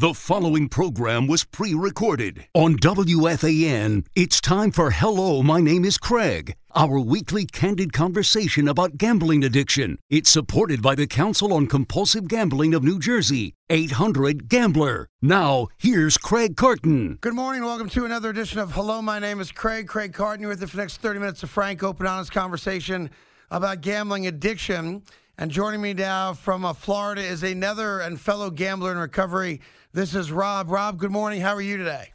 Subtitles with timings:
[0.00, 4.06] The following program was pre recorded on WFAN.
[4.14, 9.98] It's time for Hello, My Name is Craig, our weekly candid conversation about gambling addiction.
[10.08, 15.06] It's supported by the Council on Compulsive Gambling of New Jersey, 800 Gambler.
[15.20, 17.18] Now, here's Craig Carton.
[17.20, 17.62] Good morning.
[17.62, 19.86] Welcome to another edition of Hello, my name is Craig.
[19.86, 20.40] Craig Carton.
[20.40, 23.10] You're with you for the next 30 minutes of frank, open, honest conversation
[23.50, 25.02] about gambling addiction.
[25.40, 29.62] And joining me now from uh, Florida is another and fellow gambler in recovery.
[29.94, 30.70] This is Rob.
[30.70, 31.40] Rob, good morning.
[31.40, 32.12] How are you today?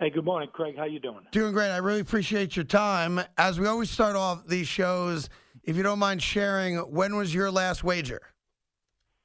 [0.00, 0.74] Hey, good morning, Craig.
[0.78, 1.18] How you doing?
[1.32, 1.68] Doing great.
[1.68, 3.20] I really appreciate your time.
[3.36, 5.28] As we always start off these shows,
[5.64, 8.22] if you don't mind sharing, when was your last wager?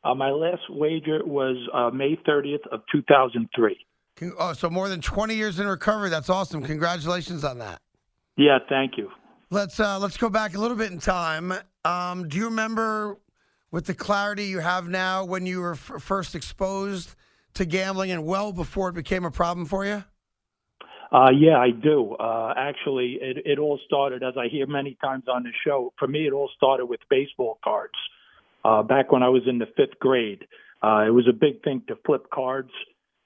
[0.03, 3.77] Uh, my last wager was uh, May 30th of 2003.
[4.17, 6.09] Con- Oh, so more than 20 years in recovery.
[6.09, 6.63] That's awesome.
[6.63, 7.79] Congratulations on that.
[8.35, 9.09] Yeah, thank you.
[9.49, 11.53] Let's uh, let's go back a little bit in time.
[11.85, 13.17] Um, do you remember,
[13.71, 17.15] with the clarity you have now, when you were f- first exposed
[17.53, 20.03] to gambling and well before it became a problem for you?
[21.11, 22.15] Uh, yeah, I do.
[22.19, 26.07] Uh, actually, it, it all started, as I hear many times on the show, for
[26.07, 27.93] me, it all started with baseball cards.
[28.65, 30.45] Uh, back when I was in the fifth grade,
[30.83, 32.71] uh, it was a big thing to flip cards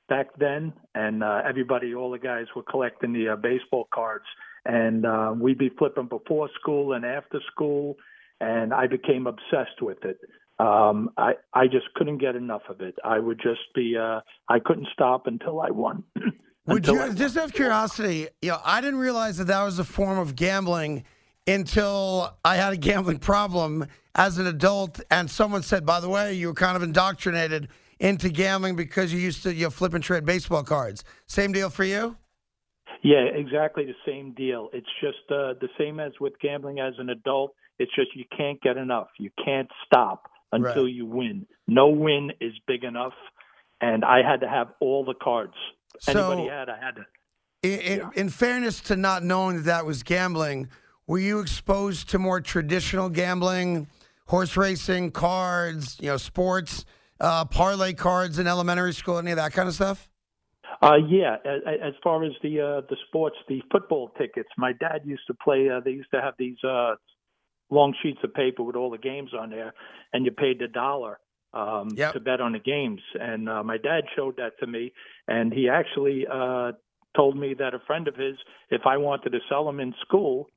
[0.07, 4.25] back then, and uh, everybody, all the guys were collecting the uh, baseball cards.
[4.65, 7.95] And uh, we'd be flipping before school and after school,
[8.41, 10.19] and I became obsessed with it.
[10.59, 12.95] Um, I I just couldn't get enough of it.
[13.05, 16.03] I would just be uh, I couldn't stop until I won.
[16.67, 17.15] Would Until you won.
[17.15, 18.27] just out of curiosity?
[18.43, 21.03] You know, I didn't realize that that was a form of gambling
[21.47, 26.35] until I had a gambling problem as an adult, and someone said, "By the way,
[26.35, 27.67] you were kind of indoctrinated
[27.99, 31.71] into gambling because you used to you know, flip and trade baseball cards." Same deal
[31.71, 32.15] for you?
[33.01, 34.69] Yeah, exactly the same deal.
[34.73, 37.55] It's just uh, the same as with gambling as an adult.
[37.81, 39.07] It's just you can't get enough.
[39.17, 40.93] You can't stop until Right.
[40.93, 41.47] you win.
[41.67, 43.13] No win is big enough,
[43.79, 45.55] and I had to have all the cards.
[46.07, 47.05] Anybody So- had, I had to.
[47.63, 50.67] In, in, in fairness to not knowing that that was gambling,
[51.07, 53.87] were you exposed to more traditional gambling,
[54.27, 56.85] horse racing, cards, you know, sports,
[57.19, 60.09] uh, parlay cards in elementary school, any of that kind of stuff?
[60.81, 65.01] Uh, yeah, as, as far as the uh, the sports, the football tickets, my dad
[65.05, 65.69] used to play.
[65.69, 66.95] Uh, they used to have these uh,
[67.71, 69.73] long sheets of paper with all the games on there,
[70.13, 71.19] and you paid a dollar
[71.53, 72.13] um, Yep.
[72.13, 73.01] to bet on the games.
[73.19, 74.93] And uh, my dad showed that to me,
[75.27, 76.73] and he actually uh,
[77.15, 78.35] told me that a friend of his,
[78.69, 80.47] if I wanted to sell them in school,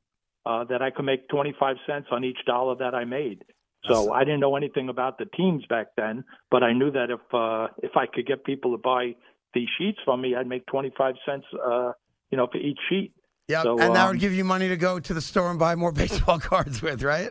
[0.46, 3.44] uh, that I could make twenty five cents on each dollar that I made.
[3.86, 7.20] So I didn't know anything about the teams back then, but I knew that if
[7.34, 9.14] uh, if I could get people to buy
[9.52, 11.92] these sheets from me, I'd make twenty five cents, uh,
[12.30, 13.12] you know, for each sheet.
[13.48, 15.58] Yeah, So, and that um, would give you money to go to the store and
[15.58, 17.30] buy more baseball cards with, right?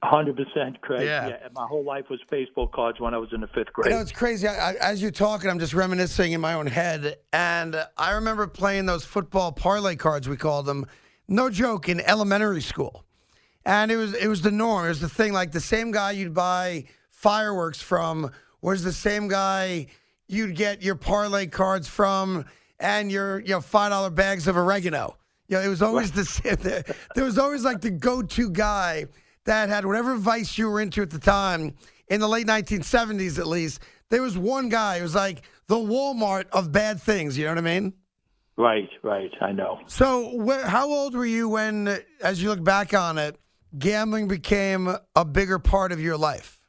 [0.00, 1.02] Hundred percent, Craig.
[1.02, 1.26] Yeah.
[1.42, 3.86] and my whole life was baseball cards when I was in the fifth grade.
[3.86, 4.46] You know, it's crazy.
[4.46, 7.16] I, I, as you're talking, I'm just reminiscing in my own head.
[7.32, 10.86] And I remember playing those football parlay cards, we called them,
[11.26, 13.04] no joke, in elementary school.
[13.66, 14.84] And it was it was the norm.
[14.86, 15.32] It was the thing.
[15.32, 18.30] Like the same guy you'd buy fireworks from
[18.62, 19.88] was the same guy
[20.28, 22.44] you'd get your parlay cards from
[22.78, 25.17] and your you know five dollar bags of oregano.
[25.48, 26.84] You know, it was always the.
[27.14, 29.06] There, was always like the go to guy
[29.44, 31.74] that had whatever vice you were into at the time.
[32.08, 34.96] In the late 1970s, at least, there was one guy.
[34.96, 37.36] It was like the Walmart of bad things.
[37.36, 37.92] You know what I mean?
[38.56, 39.30] right, right.
[39.40, 39.78] I know.
[39.86, 43.36] So, where, how old were you when, as you look back on it,
[43.78, 46.60] gambling became a bigger part of your life?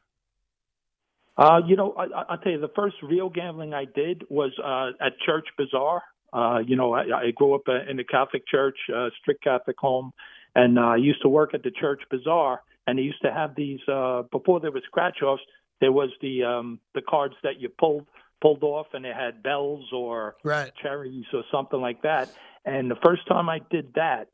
[1.36, 4.52] Uh, you know, I, I- I'll tell you, the first real gambling I did was
[4.62, 6.02] uh, at Church Bazaar.
[6.32, 9.76] Uh, you know, I, I grew up uh, in the Catholic Church, uh, strict Catholic
[9.78, 10.12] home,
[10.54, 12.62] and uh, I used to work at the Church Bazaar.
[12.86, 15.42] And they used to have these uh, before there was scratch offs.
[15.80, 18.06] There was the um, the cards that you pulled
[18.40, 20.72] pulled off, and they had bells or Right.
[20.82, 22.30] cherries or something like that.
[22.64, 24.28] And the first time I did that,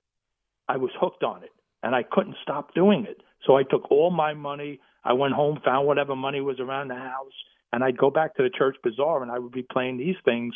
[0.68, 1.50] I was hooked on it,
[1.82, 3.20] and I couldn't stop doing it.
[3.46, 4.80] So I took all my money.
[5.04, 7.34] I went home, found whatever money was around the house,
[7.72, 10.54] and I'd go back to the church bazaar, and I would be playing these things.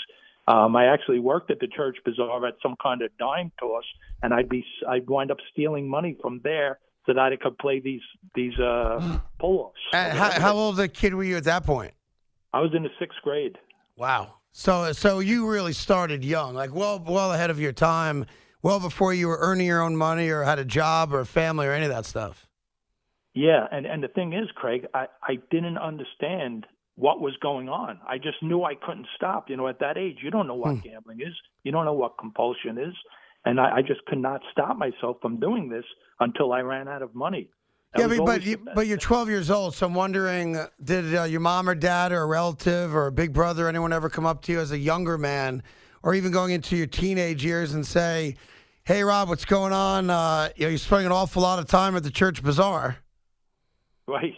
[0.50, 3.84] Um, I actually worked at the church bazaar at some kind of dime toss,
[4.22, 7.78] and I'd be I'd wind up stealing money from there so that I could play
[7.78, 8.00] these
[8.34, 9.78] these uh, pull-offs.
[9.92, 11.92] And how, how old a kid were you at that point?
[12.52, 13.58] I was in the sixth grade.
[13.96, 14.34] Wow.
[14.50, 18.26] So, so you really started young, like well, well ahead of your time,
[18.60, 21.68] well before you were earning your own money or had a job or a family
[21.68, 22.48] or any of that stuff.
[23.34, 26.66] Yeah, and and the thing is, Craig, I I didn't understand
[27.00, 27.98] what was going on.
[28.06, 29.48] I just knew I couldn't stop.
[29.48, 31.34] You know, at that age, you don't know what gambling is.
[31.64, 32.94] You don't know what compulsion is,
[33.44, 35.84] and I, I just could not stop myself from doing this
[36.20, 37.48] until I ran out of money.
[37.96, 41.40] yeah, but but, you, but you're 12 years old, so I'm wondering, did uh, your
[41.40, 44.52] mom or dad or a relative or a big brother, anyone ever come up to
[44.52, 45.62] you as a younger man,
[46.02, 48.36] or even going into your teenage years and say,
[48.84, 50.10] "Hey, Rob, what's going on?
[50.10, 52.98] Uh, you know, you're spending an awful lot of time at the church bazaar."
[54.06, 54.34] Right.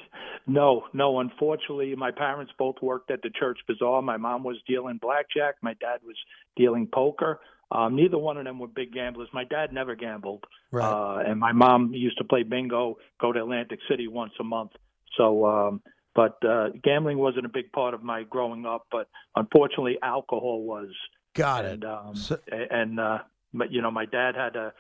[0.47, 1.21] No, no.
[1.21, 4.03] Unfortunately, my parents both worked at the church bazaar.
[4.03, 5.57] My mom was dealing blackjack.
[5.63, 6.17] My dad was
[6.57, 7.41] dealing poker.
[7.71, 9.29] Um, neither one of them were big gamblers.
[9.33, 10.85] My dad never gambled, right.
[10.85, 14.73] uh, and my mom used to play bingo, go to Atlantic City once a month.
[15.17, 15.83] So, um,
[16.15, 18.87] but uh, gambling wasn't a big part of my growing up.
[18.91, 20.89] But unfortunately, alcohol was.
[21.35, 21.89] Got and, it.
[21.89, 23.19] Um, so- and uh,
[23.55, 24.73] but you know, my dad had a,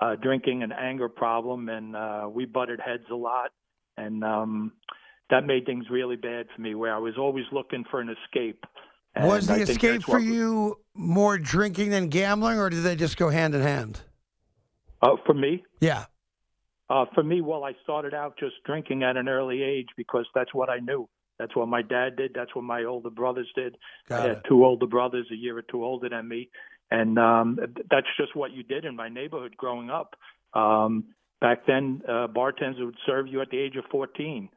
[0.00, 3.50] a drinking and anger problem, and uh, we butted heads a lot,
[3.96, 4.72] and um,
[5.30, 6.74] that made things really bad for me.
[6.74, 8.64] Where I was always looking for an escape.
[9.14, 13.16] And was the I escape for you more drinking than gambling, or did they just
[13.16, 14.00] go hand in hand?
[15.02, 16.06] Uh, for me, Yeah.
[16.88, 20.54] Uh, for me, well, I started out just drinking at an early age because that's
[20.54, 21.08] what I knew.
[21.38, 22.32] That's what my dad did.
[22.34, 23.76] That's what my older brothers did.
[24.08, 24.42] Got I had it.
[24.48, 26.48] two older brothers, a year or two older than me,
[26.90, 27.58] and um,
[27.90, 30.14] that's just what you did in my neighborhood growing up.
[30.54, 31.06] Um,
[31.40, 34.48] back then, uh, bartenders would serve you at the age of 14.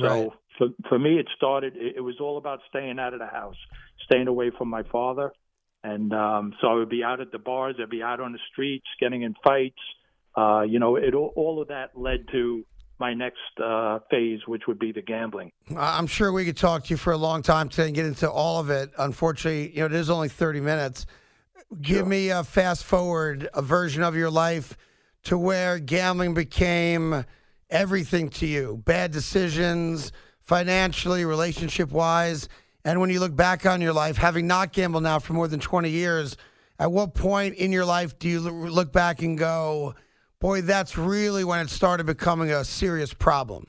[0.00, 0.30] So Right.
[0.58, 1.74] for for me, it started.
[1.76, 3.56] It, it was all about staying out of the house,
[4.04, 5.32] staying away from my father,
[5.82, 7.76] and um, so I would be out at the bars.
[7.80, 9.78] I'd be out on the streets, getting in fights.
[10.36, 12.64] Uh, you know, it all, all of that led to
[13.00, 15.50] my next uh, phase, which would be the gambling.
[15.76, 18.30] I'm sure we could talk to you for a long time today and get into
[18.30, 18.90] all of it.
[18.98, 21.06] Unfortunately, you know, it is only 30 minutes.
[21.80, 22.06] Give Sure.
[22.06, 24.76] me a fast forward, a version of your life
[25.28, 27.22] to where gambling became
[27.68, 30.10] everything to you bad decisions,
[30.40, 32.48] financially, relationship wise.
[32.82, 35.60] And when you look back on your life, having not gambled now for more than
[35.60, 36.38] 20 years,
[36.78, 39.94] at what point in your life do you look back and go,
[40.40, 43.66] boy, that's really when it started becoming a serious problem?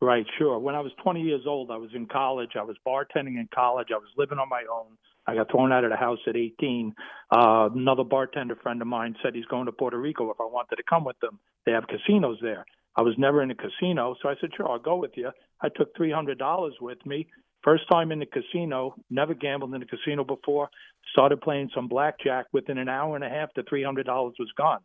[0.00, 0.56] Right, sure.
[0.60, 2.50] When I was 20 years old, I was in college.
[2.54, 3.88] I was bartending in college.
[3.92, 4.86] I was living on my own.
[5.26, 6.94] I got thrown out of the house at 18.
[7.30, 10.76] Uh, another bartender friend of mine said he's going to Puerto Rico if I wanted
[10.76, 11.38] to come with them.
[11.64, 12.64] They have casinos there.
[12.96, 15.30] I was never in a casino, so I said, sure, I'll go with you.
[15.60, 17.26] I took $300 with me.
[17.62, 20.70] First time in the casino, never gambled in a casino before.
[21.12, 22.46] Started playing some blackjack.
[22.52, 24.80] Within an hour and a half, the $300 was gone.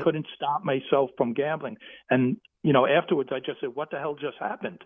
[0.00, 1.76] I couldn't stop myself from gambling.
[2.08, 4.82] And, you know, afterwards I just said, what the hell just happened?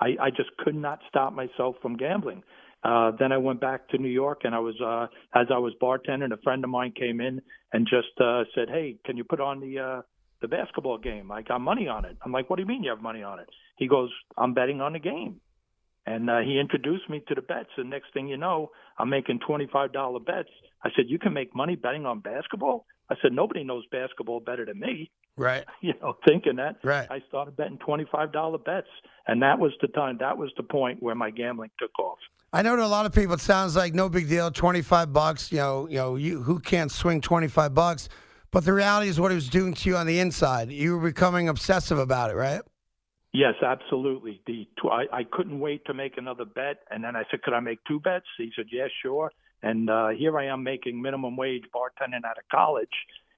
[0.00, 2.42] I, I just could not stop myself from gambling.
[2.86, 5.06] Uh, then I went back to New York and I was, uh,
[5.36, 7.42] as I was bartending, a friend of mine came in
[7.72, 10.02] and just, uh, said, Hey, can you put on the, uh,
[10.40, 11.32] the basketball game?
[11.32, 12.16] I got money on it.
[12.22, 13.48] I'm like, what do you mean you have money on it?
[13.76, 15.40] He goes, I'm betting on the game.
[16.06, 17.70] And uh, he introduced me to the bets.
[17.76, 20.48] And next thing you know, I'm making $25 bets.
[20.84, 22.86] I said, You can make money betting on basketball?
[23.10, 25.10] I said, Nobody knows basketball better than me.
[25.36, 25.64] Right.
[25.82, 26.76] You know, thinking that.
[26.82, 27.06] Right.
[27.10, 28.88] I started betting $25 bets.
[29.28, 32.18] And that was the time, that was the point where my gambling took off.
[32.52, 35.12] I know to a lot of people it sounds like no big deal, twenty five
[35.12, 35.50] bucks.
[35.50, 38.08] You know, you know, you who can't swing twenty five bucks.
[38.52, 40.70] But the reality is what it was doing to you on the inside.
[40.70, 42.62] You were becoming obsessive about it, right?
[43.32, 44.40] Yes, absolutely.
[44.46, 47.60] The I, I couldn't wait to make another bet, and then I said, "Could I
[47.60, 49.30] make two bets?" He said, "Yeah, sure."
[49.62, 52.88] And uh, here I am making minimum wage bartending out of college,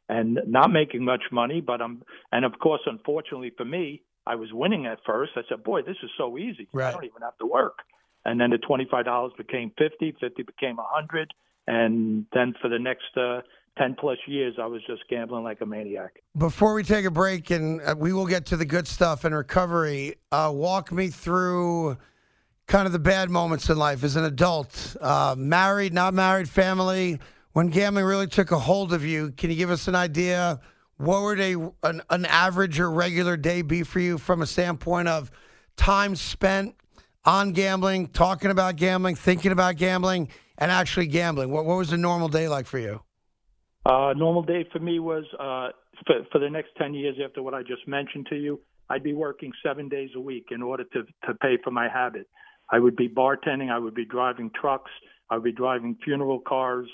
[0.09, 1.61] and not making much money.
[1.61, 2.03] But I'm,
[2.33, 5.33] and of course, unfortunately for me, I was winning at first.
[5.37, 6.69] I said, "Boy, this is so easy.
[6.73, 6.89] Right.
[6.89, 7.79] I don't even have to work."
[8.25, 11.33] And then the twenty-five dollars became fifty, fifty became a hundred,
[11.67, 13.41] and then for the next uh,
[13.79, 16.23] ten plus years, I was just gambling like a maniac.
[16.37, 19.35] Before we take a break, and uh, we will get to the good stuff and
[19.35, 21.97] recovery, uh, walk me through
[22.67, 24.95] kind of the bad moments in life as an adult.
[25.01, 27.19] Uh, married, not married, family.
[27.53, 30.61] When gambling really took a hold of you, can you give us an idea?
[30.97, 35.09] What would a an, an average or regular day be for you from a standpoint
[35.09, 35.31] of
[35.77, 36.75] time spent
[37.25, 40.29] on gambling, talking about gambling, thinking about gambling,
[40.59, 41.51] and actually gambling?
[41.51, 43.01] What, what was a normal day like for you?
[43.87, 45.69] Uh, normal day for me was uh,
[46.07, 49.13] for, for the next 10 years after what I just mentioned to you, I'd be
[49.13, 52.27] working seven days a week in order to, to pay for my habit.
[52.71, 54.91] I would be bartending, I would be driving trucks,
[55.31, 56.89] I would be driving funeral cars.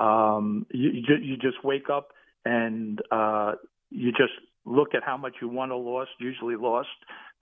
[0.00, 2.08] Um, you, you, you just wake up
[2.44, 3.52] and uh,
[3.90, 4.32] you just
[4.64, 6.88] look at how much you won or lost, usually lost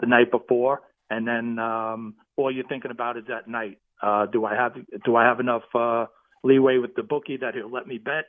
[0.01, 3.79] the night before, and then um, all you're thinking about is that night.
[4.03, 4.73] Uh, do I have
[5.05, 6.07] do I have enough uh,
[6.45, 8.25] leeway with the bookie that he'll let me bet?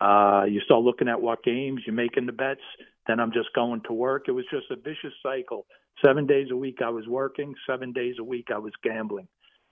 [0.00, 2.60] Uh, you start looking at what games you're making the bets.
[3.06, 4.24] Then I'm just going to work.
[4.28, 5.66] It was just a vicious cycle.
[6.04, 7.54] Seven days a week I was working.
[7.68, 9.26] Seven days a week I was gambling.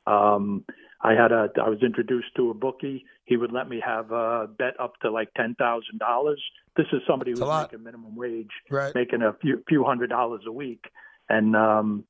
[0.06, 0.64] Um,
[1.02, 1.48] I had a.
[1.62, 3.04] I was introduced to a bookie.
[3.24, 6.42] He would let me have a bet up to like ten thousand dollars.
[6.76, 8.94] This is somebody who's a making minimum wage, Right.
[8.94, 10.84] making a few few hundred dollars a week.
[11.28, 12.04] And um,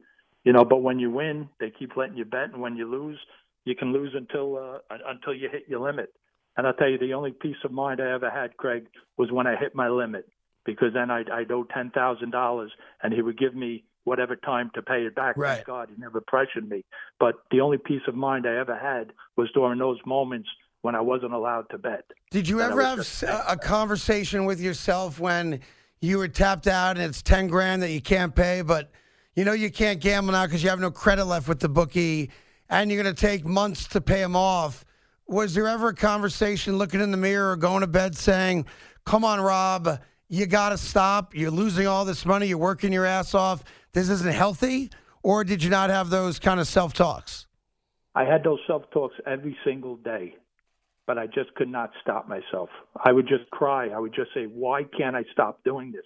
[0.45, 3.19] you know, but when you win, they keep letting you bet, and when you lose,
[3.65, 6.13] you can lose until uh, until you hit your limit.
[6.57, 8.87] And I'll tell you, the only peace of mind I ever had, Craig,
[9.19, 10.27] was when I hit my limit,
[10.65, 12.71] because then I'd, I'd owe ten thousand dollars,
[13.03, 15.37] and he would give me whatever time to pay it back.
[15.37, 15.57] Right.
[15.57, 16.85] Thank God, he never pressured me.
[17.19, 20.49] But the only peace of mind I ever had was during those moments
[20.83, 22.05] when I wasn't allowed to bet.
[22.31, 25.61] Did you And ever have a, a conversation with yourself when
[26.01, 28.93] you were tapped out and it's 10 grand that you can't pay, but
[29.35, 32.31] you know you can't gamble now because you have no credit left with the bookie
[32.69, 34.85] and you're going to take months to pay them off?
[35.27, 38.67] Was there ever a conversation looking in the mirror or going to bed saying,
[39.05, 41.35] come on, Rob, you got to stop.
[41.35, 42.47] You're losing all this money.
[42.47, 43.65] You're working your ass off.
[43.97, 44.91] This isn't healthy?
[45.23, 47.47] Or did you not have those kind of self talks?
[48.15, 50.37] I had those self talks every single day,
[51.07, 52.69] but I just could not stop myself.
[53.03, 53.89] I would just cry.
[53.89, 56.05] I would just say, Why can't I stop doing this?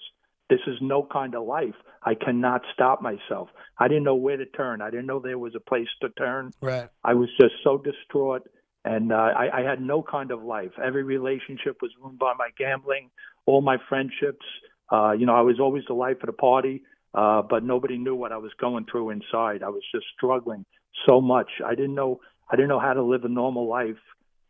[0.48, 1.74] This is no kind of life.
[2.04, 3.48] I cannot stop myself.
[3.76, 4.82] I didn't know where to turn.
[4.82, 6.52] I didn't know there was a place to turn.
[6.60, 6.88] Right.
[7.02, 8.48] I was just so distraught,
[8.84, 10.70] and uh, I, I had no kind of life.
[10.80, 13.10] Every relationship was ruined by my gambling.
[13.46, 14.46] All my friendships.
[14.92, 18.14] Uh, you know, I was always the life of the party, uh, but nobody knew
[18.14, 19.62] what I was going through inside.
[19.62, 20.64] I was just struggling
[21.06, 21.48] so much.
[21.64, 22.20] I didn't know.
[22.50, 23.98] I didn't know how to live a normal life.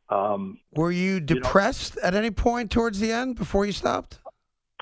[0.08, 4.18] Um, Were you know- depressed at any point towards the end before you stopped?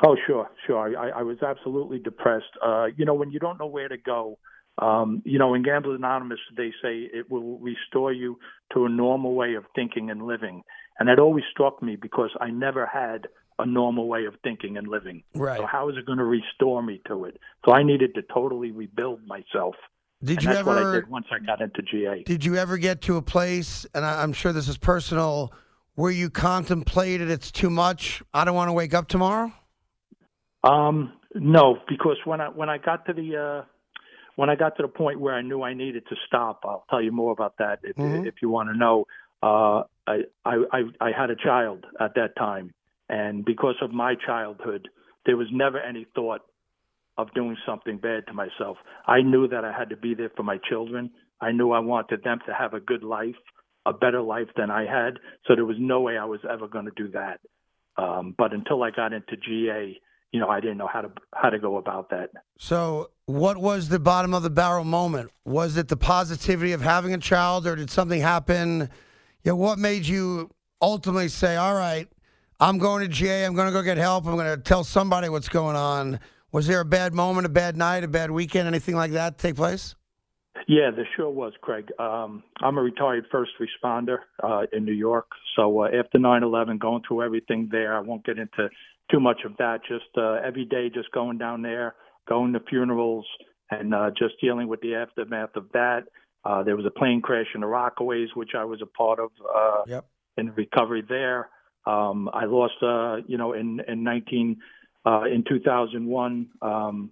[0.07, 0.97] Oh, sure, sure.
[0.97, 2.57] I, I was absolutely depressed.
[2.65, 4.39] Uh, you know, when you don't know where to go,
[4.81, 8.39] um, you know, in Gamblers Anonymous, they say it will restore you
[8.75, 10.63] to a normal way of thinking and living.
[10.99, 13.27] And that always struck me because I never had
[13.59, 15.23] a normal way of thinking and living.
[15.35, 15.59] Right.
[15.59, 17.39] So how is it going to restore me to it?
[17.65, 19.75] So I needed to totally rebuild myself.
[20.23, 22.25] Did and you that's what I ever did once I got into GA.
[22.25, 25.53] did you ever get to a place and I, I'm sure this is personal
[25.95, 29.53] where you contemplated it's too much, I don't want to wake up tomorrow?
[30.65, 33.65] Um, no, because when I when I got to the uh,
[34.37, 37.03] when I got to the point where I knew I needed to stop, I'll tell
[37.03, 38.27] you more about that if Mhm.
[38.27, 39.07] if you want to know.
[39.43, 42.73] Uh, I I I had a child at that time,
[43.09, 44.89] and because of my childhood,
[45.27, 46.43] there was never any thought
[47.17, 48.77] of doing something bad to myself.
[49.07, 51.11] I knew that I had to be there for my children.
[51.41, 53.35] I knew I wanted them to have a good life,
[53.85, 55.15] a better life than I had.
[55.47, 57.41] So there was no way I was ever going to do that.
[57.97, 59.99] Um, but until I got into GA,
[60.33, 62.31] you know, I didn't know how to how to go about that.
[62.59, 65.31] So, what was the bottom of the barrel moment?
[65.45, 68.91] Was it the positivity of having a child, or did something happen?
[69.43, 70.51] You know, what made you
[70.83, 72.09] ultimately say, "All right,
[72.61, 73.45] I'm going to GA.
[73.45, 74.27] I'm going to go get help.
[74.27, 76.21] I'm going to tell somebody what's going on"?
[76.51, 79.57] Was there a bad moment, a bad night, a bad weekend, anything like that take
[79.57, 79.95] place?
[80.67, 81.89] Yeah, there sure was, Craig.
[81.99, 85.27] Um, I'm a retired first responder uh, in New York.
[85.57, 88.69] So uh, after 9/11, going through everything there, I won't get into
[89.11, 89.81] too much of that.
[89.89, 91.95] Just uh, every day, just going down there,
[92.29, 93.25] going to funerals,
[93.71, 96.05] and uh, just dealing with the aftermath of that.
[96.45, 99.31] Uh, there was a plane crash in the Rockaways, which I was a part of
[99.55, 100.07] uh, Yep.
[100.39, 101.51] in the recovery there.
[101.87, 104.59] Um, I lost, uh, you know, in in 19
[105.07, 106.49] uh, in 2001.
[106.63, 107.11] Um,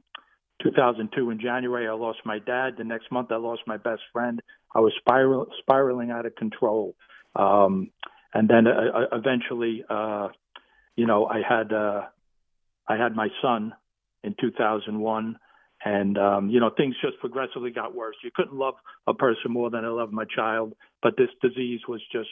[0.62, 2.75] 2002 in January, I lost my dad.
[2.78, 4.40] The next month, I lost my best friend.
[4.75, 6.94] I was spiral, spiraling out of control.
[7.35, 7.90] Um,
[8.32, 10.28] and then uh, uh, eventually, uh,
[10.96, 12.02] you know, I had uh,
[12.88, 13.73] I had my son
[14.25, 15.38] in 2001,
[15.85, 18.16] and um, you know, things just progressively got worse.
[18.25, 18.75] You couldn't love
[19.06, 22.28] a person more than I loved my child, but this disease was just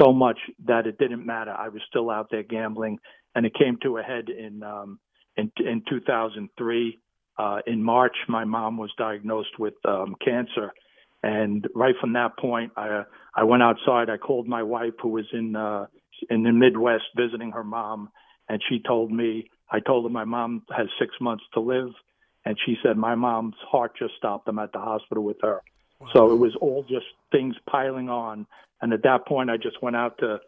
[0.00, 1.52] so much that it didn't matter.
[1.52, 2.98] I was still out there gambling,
[3.34, 4.98] and it came to a head in um,
[5.36, 6.98] in, in 2003
[7.38, 10.72] uh, in March, my mom was diagnosed with um, cancer,
[11.22, 13.02] and right from that point, I
[13.34, 14.10] I went outside.
[14.10, 15.86] I called my wife, who was in uh,
[16.28, 18.10] in the Midwest visiting her mom,
[18.48, 19.48] and she told me.
[19.70, 21.88] I told her my mom has six months to live,
[22.44, 24.46] and she said my mom's heart just stopped.
[24.46, 25.62] I'm at the hospital with her.
[26.14, 28.46] So it was all just things piling on,
[28.80, 30.40] and at that point, I just went out to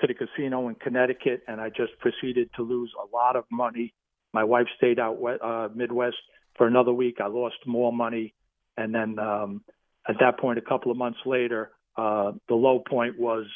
[0.00, 3.92] to the casino in Connecticut, and I just proceeded to lose a lot of money.
[4.32, 6.16] My wife stayed out uh, Midwest
[6.56, 7.18] for another week.
[7.20, 8.34] I lost more money,
[8.76, 9.62] and then um,
[10.08, 13.46] at that point, a couple of months later, uh, the low point was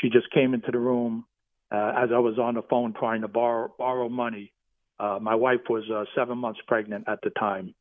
[0.00, 1.24] she just came into the room
[1.70, 4.52] uh, as I was on the phone trying to borrow borrow money.
[4.98, 7.74] Uh, my wife was uh, seven months pregnant at the time,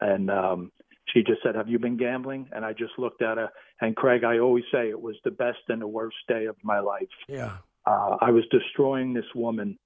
[0.00, 0.72] and um,
[1.06, 3.50] she just said, "Have you been gambling?" And I just looked at her.
[3.80, 6.80] And Craig, I always say it was the best and the worst day of my
[6.80, 7.08] life.
[7.28, 7.56] Yeah.
[7.84, 9.78] Uh, I was destroying this woman,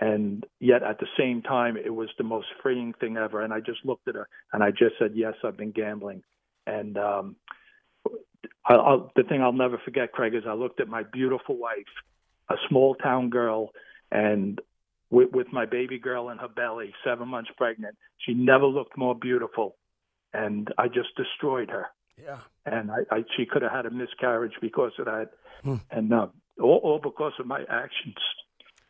[0.00, 3.42] and yet at the same time, it was the most freeing thing ever.
[3.42, 6.22] And I just looked at her and I just said, "Yes, I've been gambling."
[6.66, 7.36] And um,
[8.64, 11.84] I, I'll, the thing I'll never forget, Craig, is I looked at my beautiful wife,
[12.50, 13.70] a small town girl,
[14.10, 14.60] and
[15.10, 17.96] with, with my baby girl in her belly, seven months pregnant.
[18.18, 19.76] She never looked more beautiful,
[20.36, 21.86] and I just destroyed her.
[22.22, 22.38] Yeah.
[22.64, 25.30] And I, I she could have had a miscarriage because of that,
[25.62, 25.76] Hmm.
[25.90, 26.26] and uh,
[26.60, 28.16] all, all because of my actions.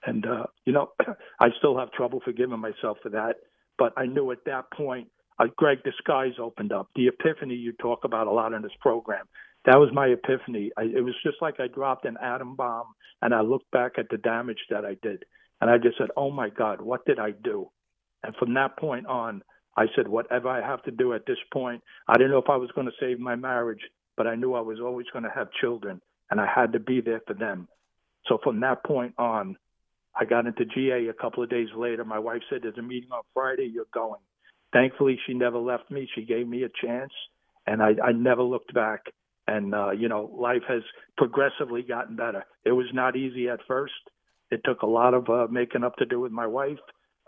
[0.04, 0.90] And uh, you know,
[1.40, 3.36] I still have trouble forgiving myself for that.
[3.78, 6.88] But I knew at that point, uh, Greg, the skies opened up.
[6.96, 9.26] The epiphany you talk about a lot in this program.
[9.66, 10.70] That was my epiphany.
[10.78, 12.86] I, it was just like I dropped an atom bomb,
[13.22, 15.24] and I looked back at the damage that I did,
[15.60, 17.70] and I just said, "Oh my God, what did I do?"
[18.22, 19.42] And from that point on,
[19.76, 22.56] I said, "Whatever I have to do at this point." I didn't know if I
[22.56, 23.82] was going to save my marriage,
[24.16, 27.00] but I knew I was always going to have children, and I had to be
[27.00, 27.68] there for them.
[28.26, 29.56] So from that point on,
[30.14, 32.04] I got into GA a couple of days later.
[32.04, 34.20] My wife said, There's a meeting on Friday, you're going.
[34.72, 36.08] Thankfully, she never left me.
[36.14, 37.12] She gave me a chance,
[37.66, 39.00] and I, I never looked back.
[39.46, 40.82] And, uh, you know, life has
[41.16, 42.44] progressively gotten better.
[42.64, 43.92] It was not easy at first.
[44.50, 46.78] It took a lot of uh, making up to do with my wife.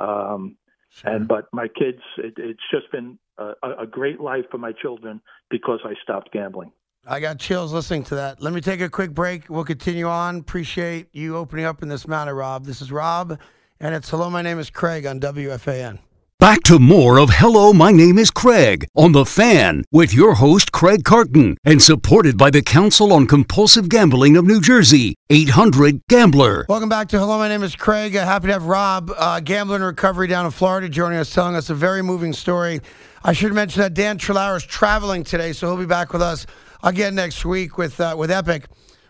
[0.01, 0.57] Um,
[1.05, 5.21] and but my kids, it, it's just been a, a great life for my children
[5.51, 6.73] because I stopped gambling.
[7.07, 8.43] I got chills listening to that.
[8.43, 9.49] Let me take a quick break.
[9.49, 10.37] We'll continue on.
[10.37, 12.67] Appreciate you opening up in this manner, Rob.
[12.67, 13.39] This is Rob,
[13.81, 16.01] and it's Hello, my name is Craig on WFAN.
[16.41, 20.71] Back to more of Hello, my name is Craig on The Fan with your host,
[20.71, 26.65] Craig Carton, and supported by the Council on Compulsive Gambling of New Jersey, 800 Gambler.
[26.69, 28.15] Welcome back to Hello, my name is Craig.
[28.15, 31.57] Uh, happy to have Rob, uh, gambler in recovery down in Florida, joining us, telling
[31.57, 32.79] us a very moving story.
[33.25, 36.47] I should mention that Dan Trolaro is traveling today, so he'll be back with us
[36.85, 38.67] again next week with uh, with Epic.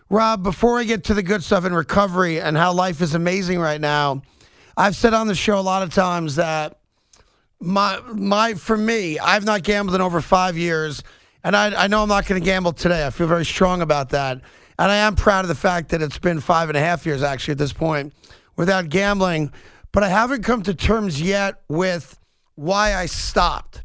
[0.09, 3.61] Rob, before I get to the good stuff in recovery and how life is amazing
[3.61, 4.23] right now,
[4.79, 6.78] I've said on the show a lot of times that
[7.61, 11.03] my my for me, I've not gambled in over five years,
[11.45, 13.07] and I, I know I'm not going to gamble today.
[13.07, 14.41] I feel very strong about that,
[14.79, 17.23] and I am proud of the fact that it's been five and a half years
[17.23, 18.13] actually at this point
[18.57, 19.53] without gambling.
[19.93, 22.19] But I haven't come to terms yet with
[22.55, 23.83] why I stopped.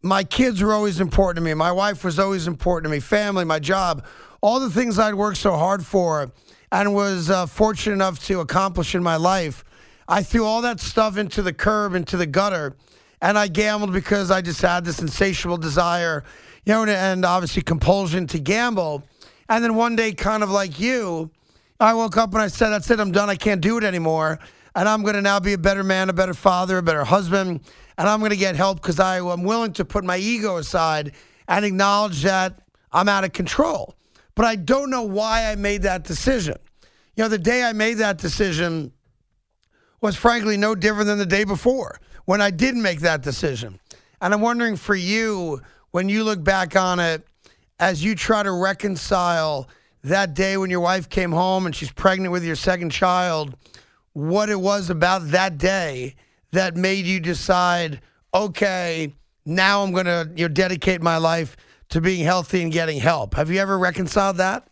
[0.00, 1.54] My kids were always important to me.
[1.54, 3.00] My wife was always important to me.
[3.00, 4.06] Family, my job,
[4.40, 6.30] all the things I'd worked so hard for
[6.70, 9.64] and was uh, fortunate enough to accomplish in my life.
[10.10, 12.74] I threw all that stuff into the curb, into the gutter,
[13.20, 16.24] and I gambled because I just had this insatiable desire,
[16.64, 19.02] you know, and obviously compulsion to gamble.
[19.50, 21.30] And then one day, kind of like you,
[21.78, 23.28] I woke up and I said, That's it, I'm done.
[23.28, 24.38] I can't do it anymore.
[24.74, 27.60] And I'm going to now be a better man, a better father, a better husband.
[27.98, 31.12] And I'm going to get help because I'm willing to put my ego aside
[31.48, 33.94] and acknowledge that I'm out of control.
[34.34, 36.56] But I don't know why I made that decision.
[37.16, 38.92] You know, the day I made that decision,
[40.00, 43.78] was frankly no different than the day before when I did make that decision.
[44.20, 47.26] And I'm wondering for you, when you look back on it,
[47.80, 49.68] as you try to reconcile
[50.04, 53.56] that day when your wife came home and she's pregnant with your second child,
[54.12, 56.14] what it was about that day
[56.52, 58.00] that made you decide,
[58.34, 59.12] okay,
[59.44, 61.56] now I'm going to you know, dedicate my life
[61.90, 63.34] to being healthy and getting help.
[63.34, 64.68] Have you ever reconciled that?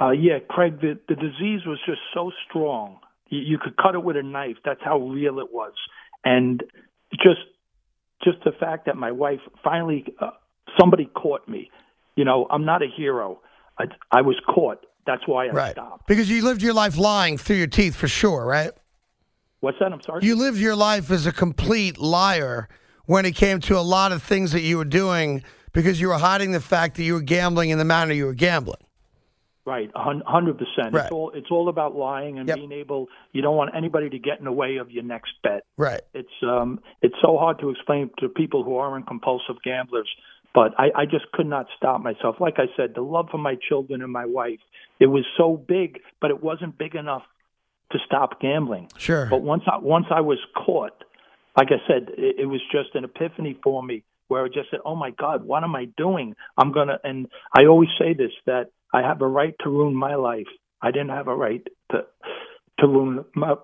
[0.00, 2.98] Uh, yeah, Craig, the, the disease was just so strong.
[3.32, 4.56] You, you could cut it with a knife.
[4.64, 5.72] That's how real it was.
[6.24, 6.62] And
[7.12, 7.40] just
[8.22, 10.30] just the fact that my wife finally uh,
[10.78, 11.70] somebody caught me.
[12.14, 13.40] You know, I'm not a hero.
[13.78, 14.84] I, I was caught.
[15.06, 15.72] That's why I Right.
[15.72, 16.06] stopped.
[16.06, 18.70] Because you lived your life lying through your teeth for sure, right?
[19.60, 19.92] What's that?
[19.92, 20.24] I'm sorry.
[20.24, 22.68] You lived your life as a complete liar
[23.06, 25.42] when it came to a lot of things that you were doing
[25.72, 28.34] because you were hiding the fact that you were gambling in the manner you were
[28.34, 28.80] gambling.
[29.64, 30.92] Right, a hundred percent.
[30.92, 31.04] Right.
[31.04, 32.56] It's all it's all about lying and Yep.
[32.56, 33.06] being able.
[33.32, 35.62] You don't want anybody to get in the way of your next bet.
[35.76, 36.00] Right.
[36.14, 40.08] It's um it's so hard to explain to people who aren't compulsive gamblers.
[40.54, 42.36] But I, I just could not stop myself.
[42.40, 44.58] Like I said, the love for my children and my wife,
[45.00, 47.22] it was so big, but it wasn't big enough
[47.92, 48.88] to stop gambling.
[48.98, 49.26] Sure.
[49.26, 51.04] But once I once I was caught,
[51.56, 54.80] like I said, it, it was just an epiphany for me where I just said,
[54.84, 56.34] "Oh my God, what am I doing?
[56.58, 60.14] I'm gonna." And I always say this that I have a right to ruin my
[60.16, 60.46] life.
[60.82, 62.02] I didn't have a right to
[62.80, 63.54] to ruin my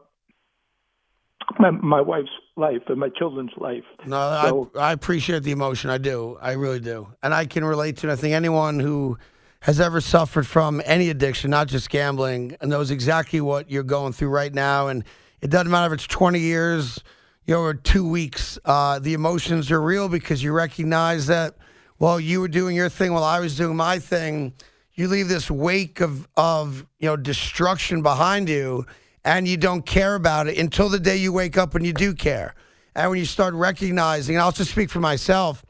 [1.59, 3.85] my, my wife's life and my children's life.
[4.07, 5.91] No, So- I, I appreciate the emotion.
[5.91, 6.37] I do.
[6.41, 7.09] I really do.
[7.23, 8.13] And I can relate to it.
[8.13, 9.19] I think anyone who
[9.61, 14.13] has ever suffered from any addiction, not just gambling, and knows exactly what you're going
[14.13, 14.89] through right now.
[14.89, 15.05] And
[15.41, 17.03] it doesn't matter if it's 20 years,
[17.47, 18.59] you know, or two weeks.
[18.65, 21.57] Uh, the emotions are real because you recognize that,
[21.99, 24.53] well, you were doing your thing while I was doing my thing.
[24.99, 28.85] You leave this wake of, of you know, destruction behind you
[29.25, 32.13] and you don't care about it until the day you wake up and you do
[32.15, 32.57] care.
[32.97, 35.65] And when you start recognizing, and I'll just speak for myself,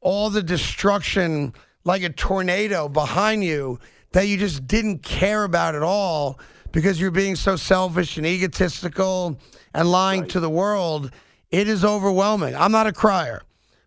[0.00, 1.52] all the destruction
[1.84, 3.80] like a tornado behind you
[4.12, 6.40] that you just didn't care about at all
[6.72, 9.38] because you're being so selfish and egotistical
[9.74, 10.30] and lying Right.
[10.30, 11.10] to the world,
[11.50, 12.56] it is overwhelming.
[12.56, 13.42] I'm not a crier,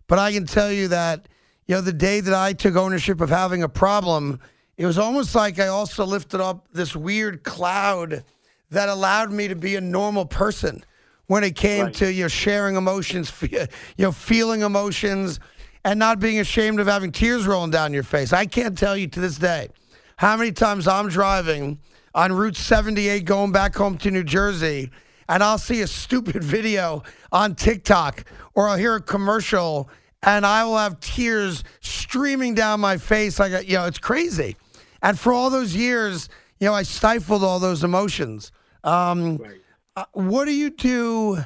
[0.06, 1.26] but I can tell you that,
[1.66, 4.38] you know, the day that I took ownership of having a problem,
[4.78, 8.24] it was almost like I also lifted up this weird cloud
[8.70, 10.84] that allowed me to be a normal person
[11.26, 11.94] when it came Right.
[11.96, 13.66] to you know sharing emotions, you
[13.98, 15.40] know, feeling emotions,
[15.84, 18.32] and not being ashamed of having tears rolling down your face.
[18.32, 19.68] I can't tell you to this day
[20.16, 21.78] how many times I'm driving
[22.14, 24.90] on Route 78 going back home to New Jersey,
[25.28, 29.88] and I'll see a stupid video on TikTok or I'll hear a commercial,
[30.22, 33.38] and I will have tears streaming down my face.
[33.40, 34.56] I Like you know, it's crazy.
[35.02, 36.28] And for all those years,
[36.60, 38.50] you know, I stifled all those emotions.
[38.84, 39.60] Um, Right.
[39.96, 41.38] uh, what do you do?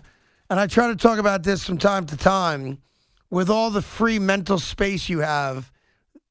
[0.50, 2.78] And I try to talk about this from time to time
[3.30, 5.70] with all the free mental space you have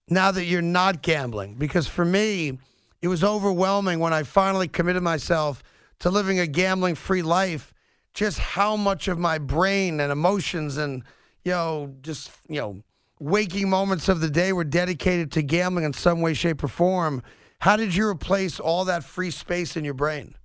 [0.08, 1.56] now that you're not gambling.
[1.56, 2.60] Because for me,
[3.02, 5.64] it was overwhelming when I finally committed myself
[6.00, 7.74] to living a gambling free life,
[8.14, 11.04] just how much of my brain and emotions and,
[11.44, 12.84] you know, just, you know,
[13.22, 17.22] waking moments of the day were dedicated to gambling in some way, shape, or form.
[17.60, 20.36] How did you replace all that free space in your brain?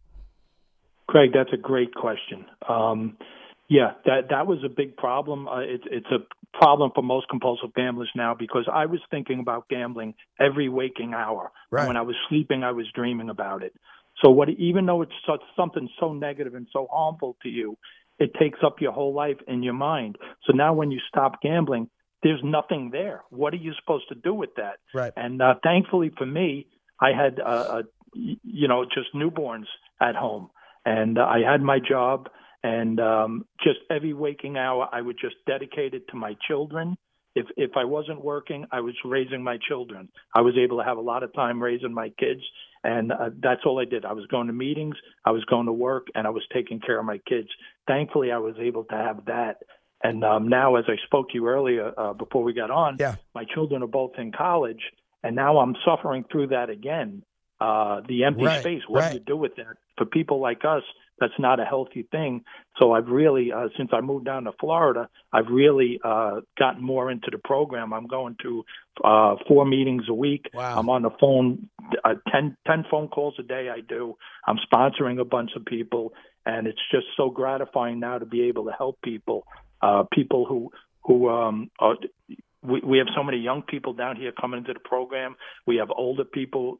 [1.09, 2.45] Craig, that's a great question.
[2.69, 3.17] Um,
[3.69, 5.49] yeah, that that was a big problem.
[5.49, 6.19] Uh, it's it's a
[6.57, 11.51] problem for most compulsive gamblers now because I was thinking about gambling every waking hour.
[11.71, 11.87] Right.
[11.87, 13.75] When I was sleeping, I was dreaming about it.
[14.25, 17.77] So what, even though it's such, something so negative and so harmful to you,
[18.19, 20.17] it takes up your whole life in your mind.
[20.47, 21.91] So now when you stop gambling,
[22.27, 23.23] there's nothing there.
[23.31, 24.79] What are you supposed to do with that?
[24.93, 25.13] Right.
[25.17, 26.67] And uh, thankfully for me,
[27.01, 27.83] I had, uh, uh,
[28.15, 29.67] you know, just newborns
[30.01, 30.51] at home,
[30.85, 32.29] and uh, I had my job,
[32.65, 36.97] and um, just every waking hour, I would just dedicate it to my children.
[37.37, 40.09] If if I wasn't working, I was raising my children.
[40.35, 42.41] I was able to have a lot of time raising my kids,
[42.83, 44.05] and uh, that's all I did.
[44.05, 46.99] I was going to meetings, I was going to work, and I was taking care
[46.99, 47.49] of my kids.
[47.87, 49.59] Thankfully, I was able to have that.
[50.03, 53.17] And um, now, as I spoke to you earlier uh, before we got on, Yeah.
[53.35, 54.81] my children are both in college,
[55.23, 57.23] and now I'm suffering through that again.
[57.59, 58.83] Uh, the empty Right, space.
[58.87, 59.09] What right.
[59.13, 59.77] do you do with that?
[59.97, 60.83] For people like us,
[61.19, 62.45] that's not a healthy thing.
[62.79, 67.11] So I've really, uh, since I moved down to Florida, I've really uh, gotten more
[67.11, 67.95] into the program.
[67.95, 68.63] I'm going to
[69.03, 70.51] uh, four meetings a week.
[70.53, 70.79] Wow.
[70.79, 71.71] I'm on the phone,
[72.05, 73.71] uh, 10, 10 phone calls a day.
[73.75, 74.17] I do.
[74.47, 76.13] I'm sponsoring a bunch of people,
[76.45, 79.47] and it's just so gratifying now to be able to help people.
[79.83, 80.71] Uh, people who
[81.05, 81.95] who um, are,
[82.63, 85.37] we, we have so many young people down here coming into the program.
[85.67, 86.79] We have older people,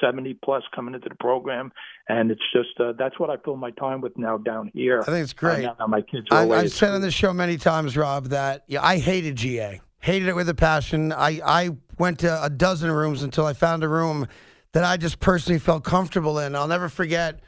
[0.00, 1.72] 70 plus, coming into the program,
[2.08, 5.02] and it's just uh, that's what I fill my time with now down here.
[5.02, 5.62] I think it's Uh, great.
[5.64, 8.98] now my kids I, I've said on this show many times, Rob, that yeah, I
[8.98, 9.80] hated GA.
[10.00, 11.12] Hated it with a passion.
[11.12, 14.28] I, I went to a dozen rooms until I found a room
[14.72, 16.54] that I just personally felt comfortable in.
[16.54, 17.40] I'll never forget.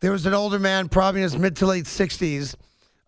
[0.00, 2.56] There was an older man, probably in his mid to late sixties,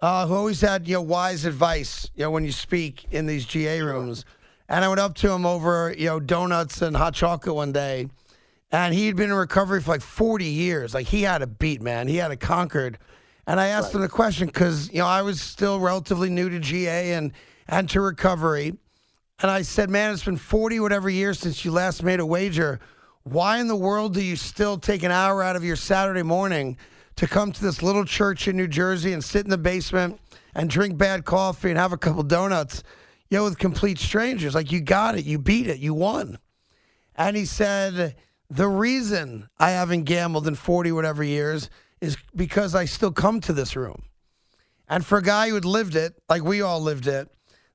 [0.03, 2.11] uh, who always had you know wise advice.
[2.15, 4.25] You know when you speak in these GA rooms,
[4.69, 8.09] and I went up to him over you know donuts and hot chocolate one day,
[8.73, 10.93] and he'd been in recovery for like forty years.
[10.93, 12.09] Like he had a beat, man.
[12.09, 12.99] He had it conquered.
[13.45, 16.59] And I asked him the question because you know I was still relatively new to
[16.59, 17.33] GA and
[17.69, 18.77] and to recovery,
[19.41, 22.81] and I said, "Man, it's been forty whatever years since you last made a wager.
[23.25, 26.77] Why in the world do you still take an hour out of your Saturday morning
[27.17, 30.21] to come to this little church in New Jersey and sit in the basement
[30.55, 32.83] and drink bad coffee and have a couple donuts,
[33.31, 34.55] you know, with complete strangers?
[34.55, 36.39] Like you got it, you beat it, you won."
[37.15, 38.17] And he said,
[38.51, 41.71] The reason I haven't gambled in 40 whatever years
[42.01, 44.03] is because I still come to this room.
[44.89, 47.29] And for a guy who had lived it, like we all lived it,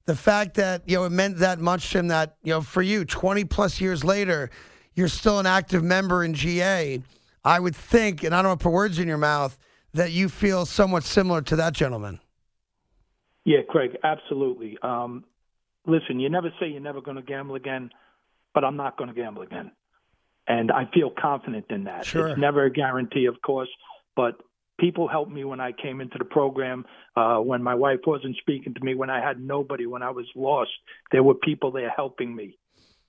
[0.05, 2.81] the fact that, you know, it meant that much to him that, you know, for
[2.81, 4.49] you, 20 plus years later,
[4.95, 7.01] you're still an active member in GA,
[7.43, 9.57] I would think, and I don't want to put words in your mouth,
[9.93, 12.19] that you feel somewhat similar to that gentleman.
[13.45, 14.77] Yeah, Craig, absolutely.
[14.81, 15.23] Um,
[15.85, 17.89] listen, you never say you're never going to gamble again,
[18.53, 19.71] but I'm not going to gamble again.
[20.47, 22.05] And I feel confident in that.
[22.05, 22.29] Sure.
[22.29, 23.69] It's never a guarantee, of course,
[24.15, 24.35] but
[24.79, 28.73] people helped me when I came into the program, uh, when my wife wasn't speaking
[28.73, 30.71] to me, when I had nobody, when I was lost.
[31.11, 32.57] There were people there helping me.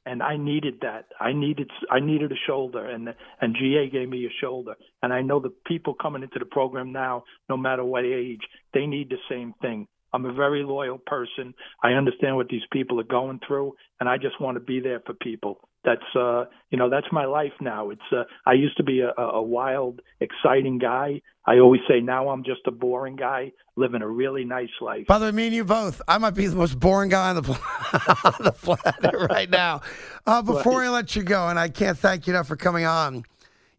[0.09, 1.07] And I needed that.
[1.21, 3.09] I needed I needed a shoulder, and
[3.41, 4.75] and GA gave me a shoulder.
[5.03, 8.41] And I know the people coming into the program now, no matter what age,
[8.73, 9.87] they need the same thing.
[10.13, 11.53] I'm a very loyal person.
[11.83, 15.01] I understand what these people are going through, and I just want to be there
[15.05, 15.69] for people.
[15.85, 17.91] That's uh, you know, that's my life now.
[17.91, 21.23] It's uh, I used to be a, a wild, exciting guy.
[21.47, 25.07] I always say now I'm just a boring guy living a really nice life.
[25.07, 26.03] By the way, me and you both.
[26.07, 27.55] I might be the most boring guy on the, pl-
[28.25, 29.81] on the planet right now.
[30.27, 33.23] Uh, before I let you go, and I can't thank you enough for coming on.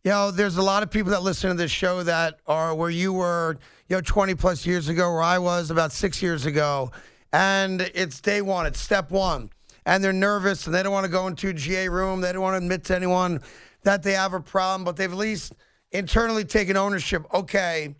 [0.03, 2.89] you know, there's a lot of people that listen to this show that are where
[2.89, 3.57] you were,
[3.87, 6.91] you know, 20 plus years ago, where I was about six years ago.
[7.33, 9.51] And it's day one, it's step one.
[9.89, 12.21] And they're nervous and they don't want to go into a GA room.
[12.21, 13.41] They don't want to admit to anyone
[13.81, 15.55] that they have a problem, but they've at least
[15.91, 17.25] internally taken ownership.
[17.33, 17.95] Okay,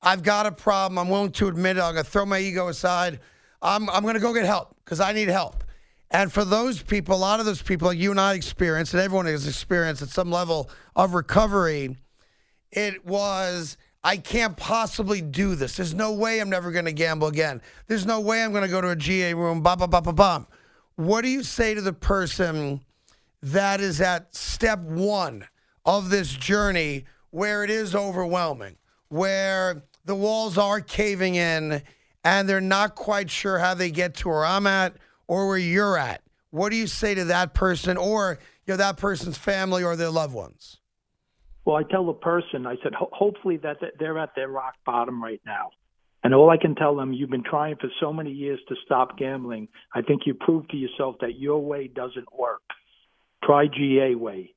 [0.00, 0.96] I've got a problem.
[0.96, 1.82] I'm willing to admit it.
[1.82, 3.20] I'm going to throw my ego aside.
[3.60, 5.62] I'm, I'm going to go get help because I need help.
[6.10, 9.02] And for those people, a lot of those people, like you and I experienced, and
[9.02, 11.94] everyone has experienced at some level of recovery,
[12.70, 15.76] it was, I can't possibly do this.
[15.76, 17.60] There's no way I'm never going to gamble again.
[17.86, 20.14] There's no way I'm going to go to a GA room, ba ba ba ba
[20.14, 20.46] bum.
[20.96, 22.80] What do you say to the person
[23.42, 25.46] that is at step one
[25.84, 28.76] of this journey where it is overwhelming,
[29.08, 31.82] where the walls are caving in
[32.24, 35.98] and they're not quite sure how they get to where I'm at or where you're
[35.98, 36.22] at.
[36.50, 40.10] What do you say to that person or you know, that person's family or their
[40.10, 40.78] loved ones?
[41.64, 45.22] Well, I tell the person, I said, Ho- hopefully that they're at their rock bottom
[45.22, 45.70] right now.
[46.24, 49.18] And all I can tell them, you've been trying for so many years to stop
[49.18, 49.68] gambling.
[49.94, 52.62] I think you proved to yourself that your way doesn't work.
[53.44, 54.54] Try GA way.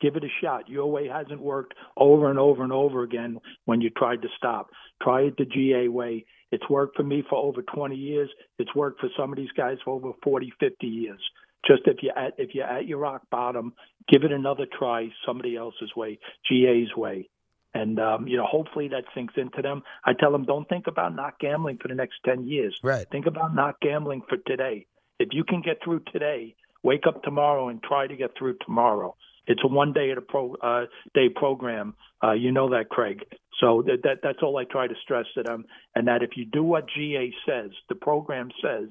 [0.00, 0.68] Give it a shot.
[0.68, 4.70] Your way hasn't worked over and over and over again when you tried to stop.
[5.02, 6.26] Try it the GA way.
[6.52, 8.30] It's worked for me for over 20 years.
[8.60, 11.20] It's worked for some of these guys for over 40, 50 years.
[11.66, 13.72] Just if you're at if you're at your rock bottom,
[14.08, 15.08] give it another try.
[15.26, 17.30] Somebody else's way, GA's way,
[17.74, 19.82] and um, you know hopefully that sinks into them.
[20.04, 22.78] I tell them don't think about not gambling for the next 10 years.
[22.82, 23.06] Right.
[23.10, 24.86] Think about not gambling for today.
[25.18, 29.16] If you can get through today, wake up tomorrow and try to get through tomorrow.
[29.46, 31.94] It's a one day at a pro uh, day program.
[32.22, 33.24] Uh, you know that, Craig.
[33.60, 36.44] So that, that that's all I try to stress to them, and that if you
[36.44, 38.88] do what GA says, the program says,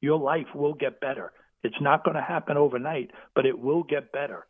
[0.00, 1.32] your life will get better.
[1.62, 4.46] It's not going to happen overnight, but it will get better.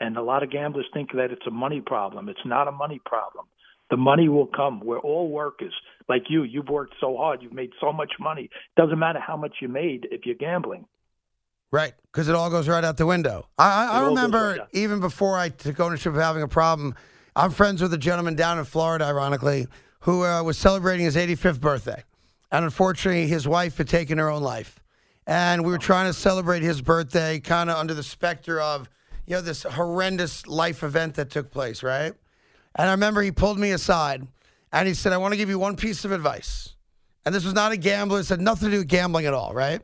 [0.00, 2.28] And a lot of gamblers think that it's a money problem.
[2.28, 3.46] It's not a money problem.
[3.90, 4.80] The money will come.
[4.80, 5.72] We're all workers.
[6.08, 7.42] Like you, you've worked so hard.
[7.42, 8.50] You've made so much money.
[8.76, 10.86] Doesn't matter how much you made if you're gambling.
[11.70, 13.48] Right, because it all goes right out the window.
[13.58, 16.94] I, I, remember right even before I took ownership of having a problem,
[17.34, 19.66] I'm friends with a gentleman down in Florida, ironically,
[20.00, 22.04] who uh, was celebrating his 85th birthday.
[22.52, 24.78] And unfortunately, his wife had taken her own life.
[25.26, 28.88] And we were trying to celebrate his birthday kind of under the specter of,
[29.26, 32.12] you know, this horrendous life event that took place, right?
[32.76, 34.26] And I remember he pulled me aside
[34.72, 36.74] and he said, I want to give you one piece of advice.
[37.24, 39.54] And this was not a gambler, it had nothing to do with gambling at all,
[39.54, 39.80] right?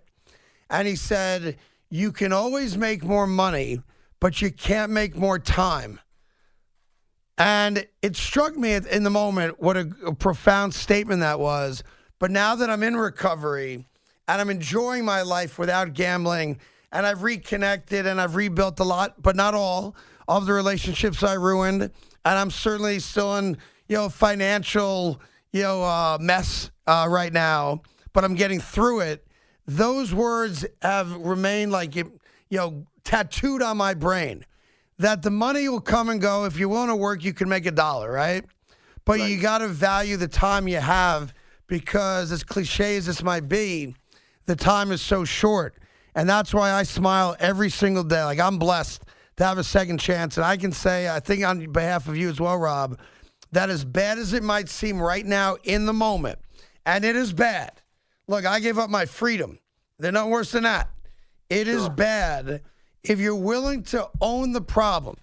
[0.69, 1.57] And he said,
[1.89, 3.83] You can always make more money,
[4.21, 6.01] but you can't make more time.
[7.39, 11.83] And it struck me in the moment what a, a, profound statement that was.
[12.19, 13.87] But now that I'm in recovery
[14.29, 16.61] and I'm enjoying my life without gambling,
[16.93, 19.95] and I've reconnected and I've rebuilt a lot, but not all
[20.29, 21.93] of the relationships I ruined, and
[22.25, 23.57] I'm certainly still in
[23.89, 25.21] you know financial
[25.53, 29.27] you know uh, mess uh, right now, but I'm getting through it.
[29.67, 32.11] Those words have remained like you
[32.51, 34.45] know tattooed on my brain
[34.99, 36.45] that the money will come and go.
[36.45, 38.45] If you're willing to work, you can make a dollar, right?
[39.05, 39.31] But right.
[39.31, 41.33] you got to value the time you have
[41.67, 43.95] because, as cliche as this might be,
[44.47, 45.75] the time is so short.
[46.15, 48.23] And that's why I smile every single day.
[48.25, 49.05] Like I'm blessed
[49.37, 50.37] to have a second chance.
[50.37, 52.99] And I can say, I think on behalf of you as well, Rob,
[53.53, 56.39] that as bad as it might seem right now in the moment,
[56.87, 57.73] and it is bad.
[58.29, 59.59] Look, I gave up my freedom.
[59.99, 60.89] They're not worse than that.
[61.49, 62.63] It is bad
[63.03, 65.17] if you're willing to own the problem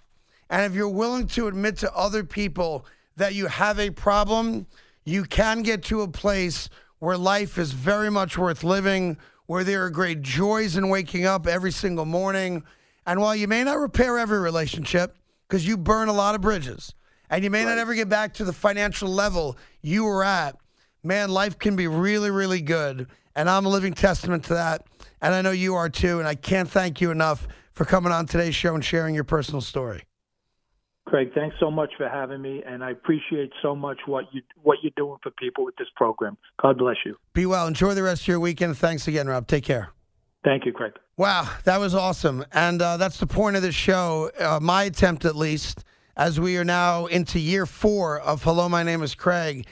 [0.50, 4.66] and if you're willing to admit to other people that you have a problem,
[5.04, 9.16] you can get to a place where life is very much worth living,
[9.48, 12.62] where there are great joys in waking up every single morning.
[13.06, 15.16] And while you may not repair every relationship,
[15.48, 16.94] because you burn a lot of bridges,
[17.30, 17.70] and you may right.
[17.70, 20.56] not ever get back to the financial level you were at,
[21.02, 23.06] man, life can be really, really good.
[23.34, 24.86] And I'm a living testament to that.
[25.22, 26.18] And I know you are too.
[26.18, 29.62] And I can't thank you enough for coming on today's show and sharing your personal
[29.62, 30.07] story.
[31.08, 34.78] Craig, thanks so much for having me, and I appreciate so much what you what
[34.82, 36.36] you're doing for people with this program.
[36.60, 37.16] God bless you.
[37.32, 37.66] Be well.
[37.66, 38.76] Enjoy the rest of your weekend.
[38.76, 39.46] Thanks again, Rob.
[39.46, 39.92] Take care.
[40.44, 40.92] Thank you, Craig.
[41.16, 44.30] Wow, that was awesome, and uh, that's the point of the show.
[44.38, 45.84] Uh, my attempt, at least,
[46.16, 49.66] as we are now into year four of Hello, my name is Craig,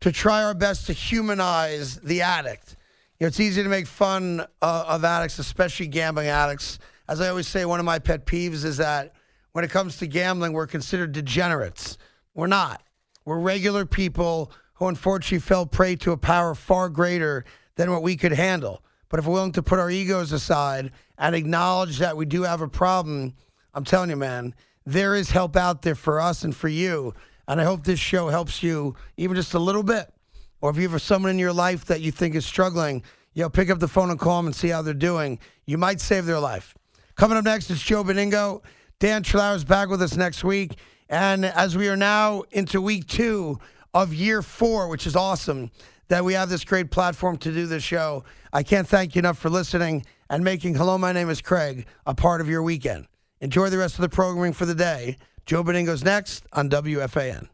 [0.00, 2.76] to try our best to humanize the addict.
[3.18, 6.78] You know, it's easy to make fun uh, of addicts, especially gambling addicts
[7.10, 9.14] as I always say, one of my pet peeves is that
[9.52, 11.98] when it comes to gambling, we're considered degenerates.
[12.34, 12.82] We're not.
[13.24, 17.44] We're regular people who unfortunately fell prey to a power far greater
[17.76, 18.82] than what we could handle.
[19.08, 22.60] But if we're willing to put our egos aside and acknowledge that we do have
[22.60, 23.34] a problem,
[23.74, 24.54] I'm telling you, man,
[24.86, 27.12] there is help out there for us and for you.
[27.48, 30.12] And I hope this show helps you even just a little bit.
[30.60, 33.02] Or if you have someone in your life that you think is struggling,
[33.34, 35.38] you know, pick up the phone and call them and see how they're doing.
[35.66, 36.74] You might save their life.
[37.16, 38.62] Coming up next is Joe Benigno.
[39.00, 40.76] Dan Trolaro is back with us next week.
[41.08, 43.58] And as we are now into week two
[43.94, 45.70] of year four, which is awesome
[46.08, 49.38] that we have this great platform to do this show, I can't thank you enough
[49.38, 53.06] for listening and making Hello, My Name is Craig a part of your weekend.
[53.40, 55.16] Enjoy the rest of the programming for the day.
[55.46, 57.48] Joe Benigno's next on WFAN.